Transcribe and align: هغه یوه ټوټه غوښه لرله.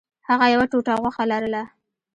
هغه 0.29 0.45
یوه 0.53 0.65
ټوټه 0.71 0.93
غوښه 1.01 1.23
لرله. 1.31 1.63